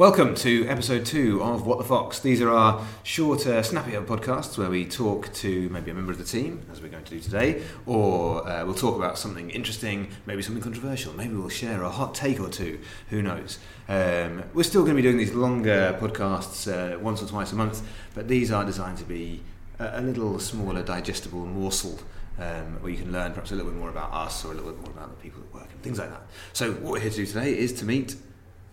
[0.00, 2.20] Welcome to episode two of What the Fox.
[2.20, 6.24] These are our shorter, snappier podcasts where we talk to maybe a member of the
[6.24, 10.40] team, as we're going to do today, or uh, we'll talk about something interesting, maybe
[10.40, 12.80] something controversial, maybe we'll share a hot take or two,
[13.10, 13.58] who knows.
[13.90, 17.56] Um, we're still going to be doing these longer podcasts uh, once or twice a
[17.56, 19.42] month, but these are designed to be
[19.78, 21.98] a, a little smaller, digestible morsel
[22.38, 24.72] um, where you can learn perhaps a little bit more about us or a little
[24.72, 26.22] bit more about the people that work and things like that.
[26.54, 28.16] So, what we're here to do today is to meet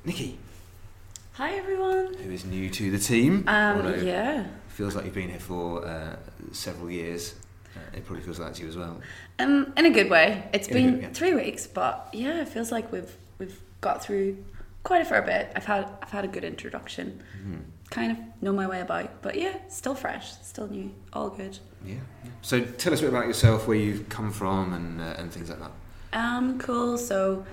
[0.05, 0.39] Nikki.
[1.37, 2.15] Hi everyone.
[2.15, 3.43] Who is new to the team?
[3.47, 4.45] Um, although yeah.
[4.69, 6.15] Feels like you've been here for uh,
[6.51, 7.35] several years.
[7.75, 8.99] Uh, it probably feels like to you as well.
[9.39, 10.49] Um, in a good way.
[10.53, 11.09] It's In been good- yeah.
[11.13, 14.43] three weeks, but yeah, it feels like we've we've got through
[14.83, 15.51] quite a fair bit.
[15.55, 17.21] I've had I've had a good introduction.
[17.39, 17.57] Mm-hmm.
[17.89, 21.57] Kind of know my way about, but yeah, still fresh, still new, all good.
[21.85, 21.95] Yeah.
[22.23, 22.31] yeah.
[22.41, 25.49] So tell us a bit about yourself, where you've come from, and uh, and things
[25.49, 25.71] like that.
[26.13, 26.97] Um, cool.
[26.97, 27.45] So,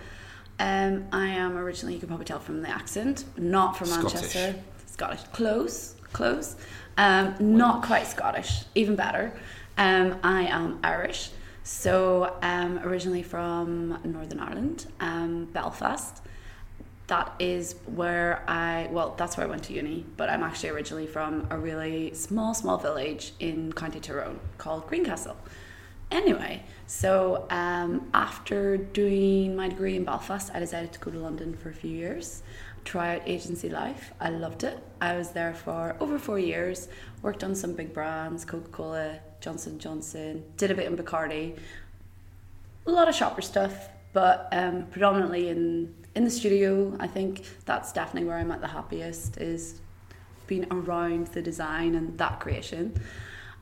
[0.59, 4.15] um, I am originally, you can probably tell from the accent, not from Scottish.
[4.15, 4.55] Manchester.
[4.87, 5.23] Scottish.
[5.33, 6.57] Close, close.
[6.97, 9.33] Um, not quite Scottish, even better.
[9.77, 11.31] Um, I am Irish.
[11.65, 16.21] So, um, originally from Northern Ireland, um, Belfast.
[17.07, 21.07] That is where I, well, that's where I went to uni, but I'm actually originally
[21.07, 25.37] from a really small, small village in County Tyrone called Greencastle.
[26.15, 31.57] Anyway, so um, after doing my degree in Belfast, I decided to go to London
[31.57, 32.45] for a few years,
[32.85, 34.13] try out agency life.
[34.21, 34.79] I loved it.
[35.01, 36.87] I was there for over four years,
[37.21, 41.59] worked on some big brands, Coca Cola, Johnson Johnson, did a bit in Bacardi,
[42.87, 46.97] a lot of shopper stuff, but um, predominantly in in the studio.
[47.01, 49.81] I think that's definitely where I'm at the happiest is
[50.47, 53.01] being around the design and that creation.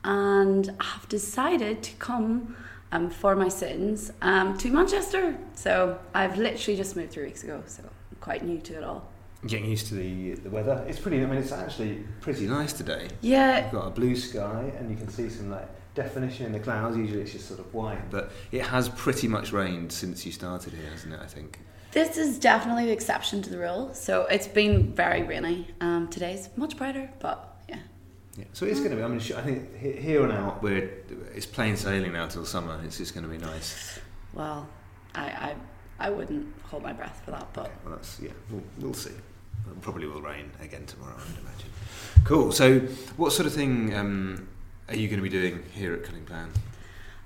[0.03, 2.55] And I've decided to come
[2.91, 5.37] um, for my sins um, to Manchester.
[5.55, 9.09] So I've literally just moved three weeks ago, so I'm quite new to it all.
[9.45, 10.85] Getting used to the the weather.
[10.87, 11.21] It's pretty.
[11.21, 13.09] I mean, it's actually pretty nice today.
[13.19, 16.59] Yeah, You've got a blue sky, and you can see some like definition in the
[16.59, 16.95] clouds.
[16.95, 20.71] Usually, it's just sort of white, but it has pretty much rained since you started
[20.73, 21.19] here, hasn't it?
[21.21, 21.59] I think.
[21.91, 23.93] this is definitely the exception to the rule.
[23.93, 25.67] So it's been very rainy.
[25.81, 27.52] Um, today's much brighter, but
[28.37, 28.43] yeah.
[28.43, 28.45] Yeah.
[28.53, 29.03] So it's going to be.
[29.03, 30.89] I mean, I think here on out, we're
[31.35, 32.79] it's plain sailing now till summer.
[32.83, 33.99] It's just going to be nice.
[34.33, 34.67] Well,
[35.13, 35.55] I, I,
[35.99, 38.31] I wouldn't hold my breath for that, but Okay, well, that's yeah.
[38.49, 39.11] We'll, we'll see.
[39.11, 41.69] It probably will rain again tomorrow, I would imagine.
[42.23, 42.51] Cool.
[42.51, 42.79] So,
[43.17, 44.47] what sort of thing um,
[44.89, 46.49] are you going to be doing here at Cunning Plan?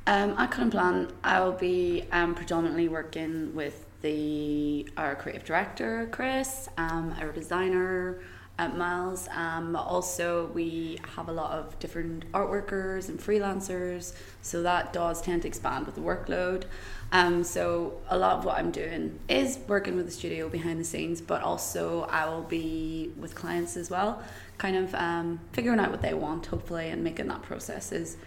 [0.07, 6.69] Um, at Cunning Plan, I'll be um, predominantly working with the our creative director Chris,
[6.77, 8.19] um, our designer
[8.59, 9.27] uh, Miles.
[9.31, 15.21] Um, also, we have a lot of different art workers and freelancers, so that does
[15.21, 16.63] tend to expand with the workload.
[17.11, 20.83] Um, so a lot of what I'm doing is working with the studio behind the
[20.83, 24.21] scenes, but also I will be with clients as well,
[24.57, 28.17] kind of um, figuring out what they want, hopefully, and making that process as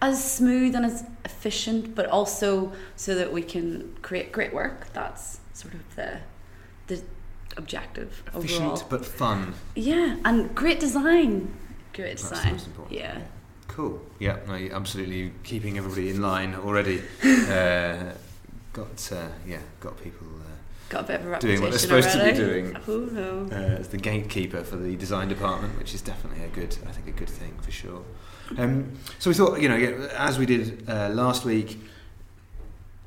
[0.00, 4.92] as smooth and as efficient, but also so that we can create great work.
[4.92, 6.18] That's sort of the
[6.88, 7.02] the
[7.56, 8.86] objective Efficient overall.
[8.88, 9.54] but fun.
[9.74, 11.54] Yeah, and great design.
[11.92, 12.52] Great That's the design.
[12.52, 12.98] most important.
[12.98, 13.18] Yeah.
[13.68, 14.02] Cool.
[14.18, 14.36] Yeah.
[14.46, 17.00] No, you're absolutely keeping everybody in line already.
[17.24, 18.12] uh,
[18.72, 19.58] got uh, yeah.
[19.80, 20.26] Got people.
[20.40, 20.48] Uh,
[20.88, 22.36] Got a bit of a Doing what they're supposed to be already.
[22.38, 22.74] doing.
[22.84, 23.50] Who knows?
[23.50, 27.06] uh, as the gatekeeper for the design department, which is definitely a good, I think,
[27.08, 28.02] a good thing for sure.
[28.58, 31.78] Um, so we thought, you know, as we did uh, last week,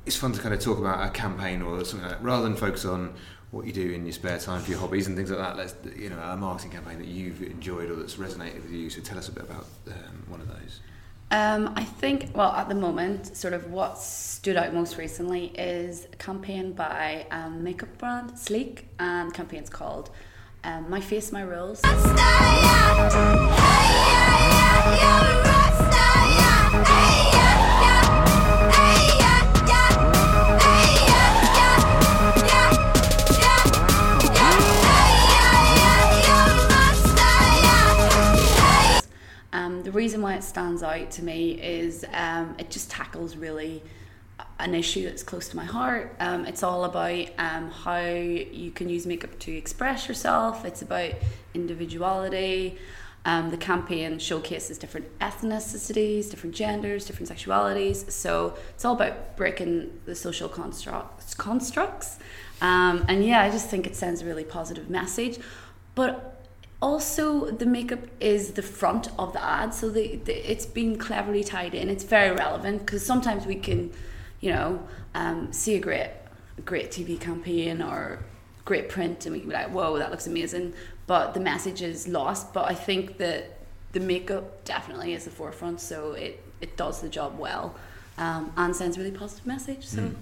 [0.06, 2.56] it's fun to kind of talk about a campaign or something like that, rather than
[2.56, 3.14] focus on
[3.50, 5.56] what you do in your spare time for your hobbies and things like that.
[5.56, 8.88] Let's, you know, a marketing campaign that you've enjoyed or that's resonated with you.
[8.90, 10.80] So tell us a bit about um, one of those.
[11.32, 16.06] Um, I think, well, at the moment, sort of what stood out most recently is
[16.12, 20.10] a campaign by um, makeup brand Sleek, and the campaign's called
[20.62, 21.80] um, My Face, My Rules.
[40.36, 43.82] It stands out to me is um, it just tackles really
[44.58, 46.14] an issue that's close to my heart.
[46.20, 50.64] Um, it's all about um, how you can use makeup to express yourself.
[50.64, 51.12] It's about
[51.54, 52.78] individuality.
[53.24, 58.10] Um, the campaign showcases different ethnicities, different genders, different sexualities.
[58.10, 61.34] So it's all about breaking the social constructs.
[61.34, 62.18] constructs.
[62.60, 65.38] Um, and yeah, I just think it sends a really positive message.
[65.94, 66.35] But
[66.82, 71.42] also the makeup is the front of the ad so the, the it's been cleverly
[71.42, 73.90] tied in it's very relevant because sometimes we can
[74.40, 76.10] you know um, see a great
[76.64, 78.18] great tv campaign or
[78.66, 80.74] great print and we can be like, whoa, that looks amazing.
[81.06, 82.52] But the message is lost.
[82.52, 83.58] But I think that
[83.92, 87.74] the makeup definitely is the forefront, so it, it does the job well
[88.18, 89.86] um, and sends a really positive message.
[89.86, 90.02] So.
[90.02, 90.14] Mm.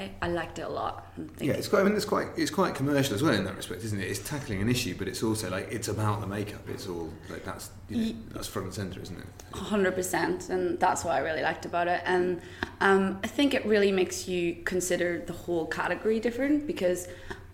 [0.00, 1.06] I, I liked it a lot.
[1.38, 1.80] Yeah, it's quite.
[1.80, 2.28] I mean, it's quite.
[2.36, 4.04] It's quite commercial as well in that respect, isn't it?
[4.04, 6.66] It's tackling an issue, but it's also like it's about the makeup.
[6.68, 9.56] It's all like that's you know, that's front and center, isn't it?
[9.56, 12.00] Hundred percent, and that's what I really liked about it.
[12.06, 12.40] And
[12.80, 17.06] um, I think it really makes you consider the whole category different because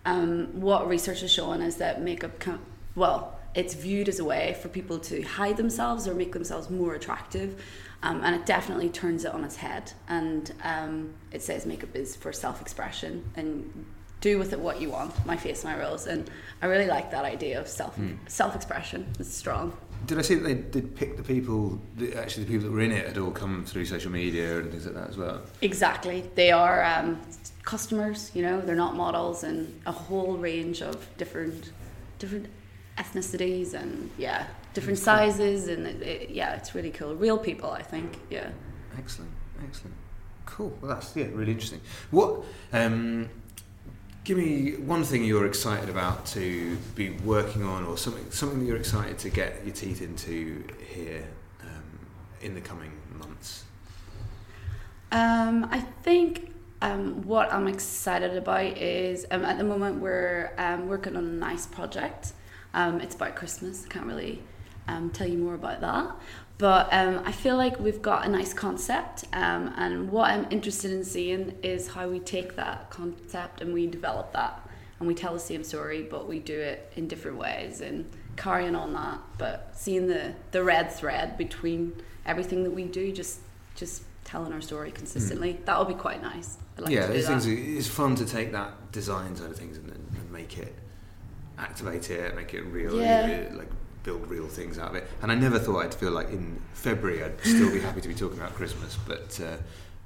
[0.05, 2.59] um, what research has shown is that makeup can
[2.95, 6.93] well it's viewed as a way for people to hide themselves or make themselves more
[6.93, 7.61] attractive.
[8.03, 9.91] Um, and it definitely turns it on its head.
[10.07, 13.85] And um, it says makeup is for self expression and
[14.21, 15.25] do with it what you want.
[15.25, 16.05] My face, my rules.
[16.05, 16.29] And
[16.61, 18.15] I really like that idea of self mm.
[18.29, 19.07] self expression.
[19.19, 19.75] It's strong.
[20.05, 21.81] Did I see that they did pick the people,
[22.15, 24.85] actually the people that were in it had all come through social media and things
[24.85, 25.41] like that as well?
[25.61, 26.29] Exactly.
[26.35, 27.19] They are um,
[27.63, 31.71] customers, you know, they're not models and a whole range of different
[32.19, 32.47] different
[32.97, 37.15] ethnicities and yeah, different sizes and it, it, yeah, it's really cool.
[37.15, 38.19] Real people, I think.
[38.29, 38.49] Yeah.
[38.97, 39.31] Excellent,
[39.63, 39.95] excellent,
[40.45, 40.77] cool.
[40.81, 41.81] Well, that's yeah, really interesting.
[42.11, 42.43] What?
[42.73, 43.29] Um,
[44.23, 48.65] give me one thing you're excited about to be working on, or something something that
[48.65, 51.23] you're excited to get your teeth into here
[51.61, 51.99] um,
[52.41, 53.63] in the coming months.
[55.11, 60.87] Um, I think um, what I'm excited about is um, at the moment we're um,
[60.87, 62.33] working on a nice project.
[62.77, 63.85] Um, it's about Christmas.
[63.85, 64.43] I can't really
[64.87, 66.15] um, tell you more about that.
[66.59, 70.91] But um, I feel like we've got a nice concept, um, and what I'm interested
[70.91, 74.67] in seeing is how we take that concept and we develop that,
[74.99, 78.75] and we tell the same story, but we do it in different ways and carrying
[78.75, 79.19] on that.
[79.39, 83.39] But seeing the the red thread between everything that we do, just
[83.75, 85.65] just telling our story consistently, mm.
[85.65, 86.57] that would be quite nice.
[86.77, 87.45] Like yeah, things.
[87.45, 90.75] It's fun to take that design side of things and, and make it
[91.57, 93.49] activate it, make it real, yeah.
[93.53, 93.69] like
[94.03, 95.07] build real things out of it.
[95.21, 98.13] And I never thought I'd feel like in February I'd still be happy to be
[98.23, 99.57] talking about Christmas, but uh,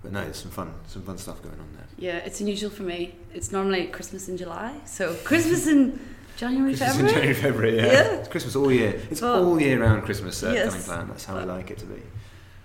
[0.01, 1.85] but no, there's some fun, some fun stuff going on there.
[1.97, 3.15] Yeah, it's unusual for me.
[3.33, 5.99] It's normally Christmas in July, so Christmas in
[6.37, 7.09] January, Christmas February.
[7.09, 7.77] in January, February.
[7.77, 8.13] Yeah, yeah.
[8.15, 8.99] it's Christmas all year.
[9.11, 10.69] It's all year round Christmas uh, yes.
[10.69, 11.07] Cunning Plan.
[11.09, 12.01] That's how we like it to be.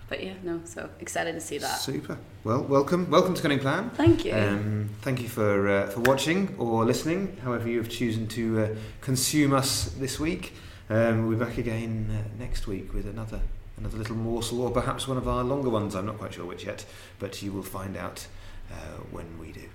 [0.08, 1.78] But yeah, no, so excited to see that.
[1.78, 2.16] Super.
[2.44, 3.90] Well, welcome, welcome to Cunning Plan.
[3.90, 4.34] Thank you.
[4.34, 8.68] Um, thank you for uh, for watching or listening, however you have chosen to uh,
[9.00, 10.52] consume us this week.
[10.88, 13.40] Um, we'll be back again uh, next week with another
[13.78, 15.96] another little morsel, or perhaps one of our longer ones.
[15.96, 16.84] I'm not quite sure which yet,
[17.18, 18.28] but you will find out
[18.70, 19.68] uh, when we do.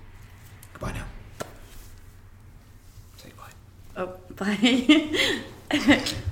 [0.72, 1.04] Goodbye now.
[3.18, 3.52] Say bye.
[3.98, 4.16] Oh,
[5.70, 6.04] bye.